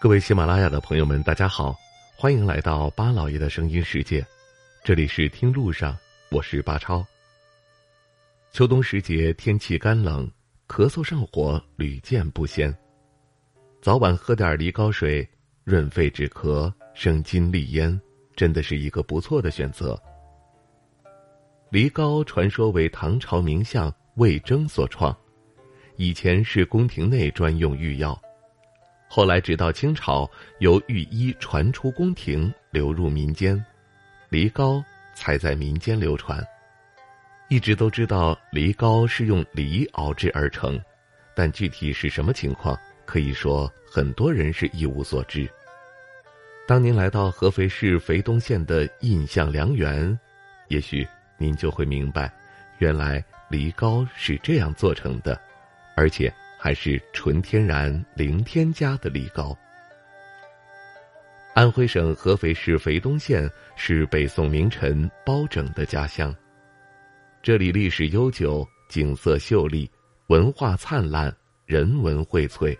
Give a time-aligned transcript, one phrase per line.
[0.00, 1.76] 各位喜马拉雅的朋友们，大家好，
[2.14, 4.24] 欢迎来到巴老爷的声音世界，
[4.84, 5.98] 这里是听路上，
[6.30, 7.04] 我是巴超。
[8.52, 10.30] 秋冬时节，天气干冷，
[10.68, 12.72] 咳嗽上火屡见不鲜，
[13.82, 15.28] 早晚喝点梨膏水，
[15.64, 18.00] 润肺止咳，生津利咽，
[18.36, 20.00] 真的是一个不错的选择。
[21.70, 25.14] 梨膏传说为唐朝名相魏征所创，
[25.96, 28.16] 以前是宫廷内专用御药。
[29.10, 33.64] 后来，直到清朝，由御医传出宫廷，流入民间，
[34.28, 36.46] 梨膏才在民间流传。
[37.48, 40.78] 一直都知道梨膏是用梨熬制而成，
[41.34, 45.48] 但具体是什么情况，可以说很多人是一无所知。
[46.66, 50.16] 当您来到合肥市肥东县的印象良园，
[50.68, 52.30] 也许您就会明白，
[52.76, 55.40] 原来梨膏是这样做成的，
[55.96, 56.30] 而且。
[56.58, 59.56] 还是纯天然、零添加的梨膏。
[61.54, 66.34] 安徽省合肥市肥东县是北宋名臣包拯的家乡，
[67.42, 69.90] 这里历史悠久，景色秀丽，
[70.26, 72.76] 文化灿烂，人文荟萃。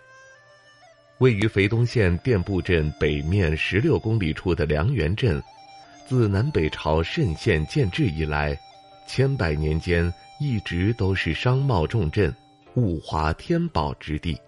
[1.19, 5.43] 位于肥东县店埠镇北面十六公里处的梁园镇，
[6.07, 8.57] 自南北朝慎县建制以来，
[9.09, 12.33] 千百年间一直都是商贸重镇。
[12.79, 14.39] 物华天宝之地，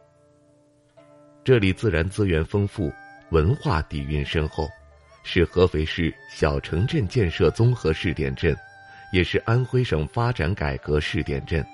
[1.42, 2.92] 这里自然资源丰富，
[3.30, 4.68] 文化底蕴深厚，
[5.24, 8.56] 是合肥市小城镇建设综合试点镇，
[9.12, 11.66] 也是安徽省发展改革试点镇。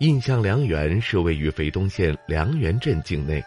[0.00, 3.42] 印象良缘是位于肥东县良园镇境内，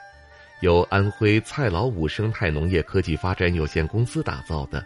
[0.62, 4.84] 由安徽蔡老五生态农业科技发展有限公司打造的，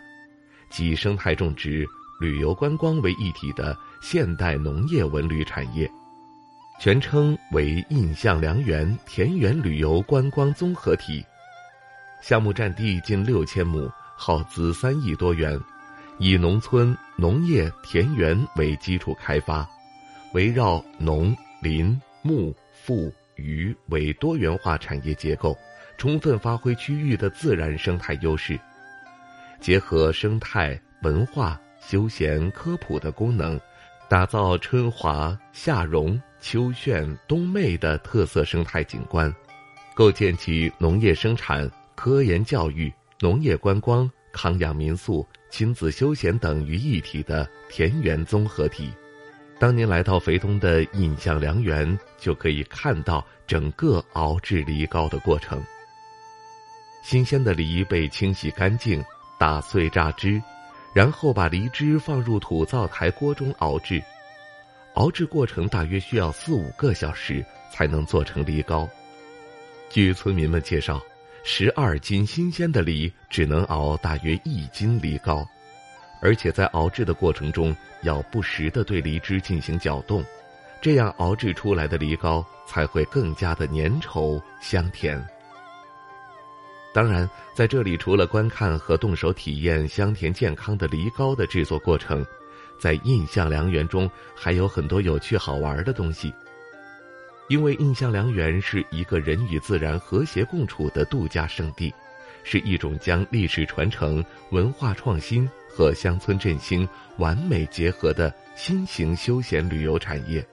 [0.72, 1.86] 集生态种植、
[2.20, 5.88] 旅游观光为一体的现代农业文旅产业。
[6.78, 11.26] 全称为印象良园田园旅游观光综合体，
[12.22, 15.60] 项目占地近六千亩，耗资三亿多元，
[16.20, 19.68] 以农村、农业、田园为基础开发，
[20.34, 25.58] 围绕农、林、牧、副、渔为多元化产业结构，
[25.98, 28.60] 充分发挥区域的自然生态优势，
[29.62, 33.60] 结合生态、文化、休闲、科普的功能，
[34.10, 36.22] 打造春华夏荣。
[36.46, 39.34] 秋炫、冬媚的特色生态景观，
[39.96, 48.94] 构建起农业生产、科研教育、农业观光、康养民宿、亲子休闲等于一体的田园综合体。
[49.58, 55.60] 当您来到肥东的印象良园，就可以看到整个熬制梨膏的过程。
[57.04, 59.04] 新鲜的梨被清洗干净，
[59.40, 60.40] 打碎榨汁，
[60.94, 64.00] 然后把梨汁放入土灶台锅中熬制。
[64.96, 68.90] 熬制过程大约需要四五个小时才能做成梨膏。
[69.90, 71.02] 据村民们介绍，
[71.44, 75.46] 十二斤新鲜的梨只能熬大约一斤梨膏，
[76.22, 80.24] 而且在熬制的过程中要不时的对梨汁进行搅动，
[80.82, 85.22] 这样熬制出来的梨膏才会更加的粘稠香甜。
[86.94, 92.26] 当然，在这里除了观看和动手体验香甜健康的梨膏的制作过程。
[92.80, 96.34] 在印象良缘中还有很多有趣好玩的东西，
[97.48, 101.94] 因为印象良缘是一个人与自然和谐共处的度假胜地，
[102.44, 106.88] 是一种将历史传承、文化创新和乡村振兴
[107.18, 110.46] 完美结合的新型休闲旅游产业。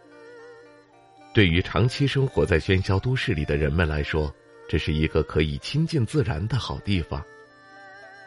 [1.34, 4.32] 对于长期生活在喧嚣都市里的人们来说，
[4.69, 7.22] 这是一个可以亲近自然的好地方，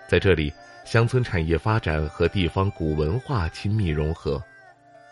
[0.09, 0.51] 在这里。
[0.85, 4.41] 乡村产业发展和地方古文化亲密融合，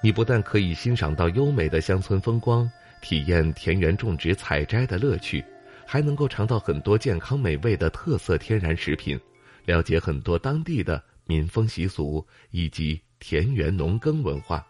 [0.04, 2.70] 你不但可以欣赏到优美的乡村风光，
[3.02, 5.44] 体验田园种植采摘的乐趣，
[5.84, 9.20] 还能够尝到很多健康美味的特色天然食品，
[9.66, 14.64] 了解很多当地的民风习俗以及田园农耕文化。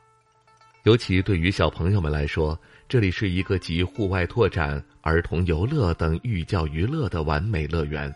[0.84, 2.58] 尤其对于小朋友们来说，
[2.88, 8.14] 这里是一个集户外拓展、儿童游乐等寓教于乐的完美乐园。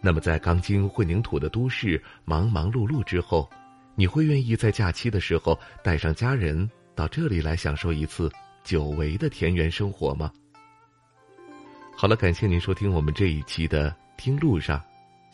[0.00, 3.48] 那么，在钢筋混凝土的都市忙忙碌碌之后，
[3.96, 8.30] 你会愿意在假期的时候带上家人到这里来享受一次
[8.62, 10.30] 久违的田园生活吗？
[11.96, 14.78] 好了，感谢您收听我们这一期的《听路上》，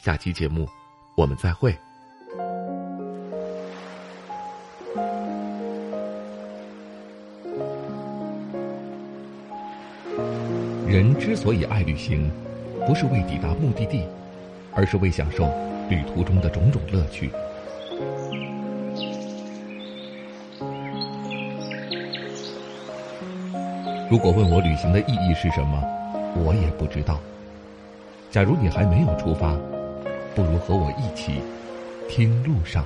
[0.03, 0.67] 下期节目
[1.15, 1.77] 我们再会。
[10.89, 12.31] 人之所以爱旅行，
[12.87, 14.03] 不是为抵达目的地。
[14.77, 15.45] 而是为享受
[15.89, 17.31] 旅途中的种种乐趣。
[24.11, 25.83] 如果问我旅行的意义是什么，
[26.37, 27.19] 我也不知道。
[28.31, 29.57] 假如你还没有出发，
[30.35, 31.41] 不如和我一起
[32.09, 32.85] 听路上。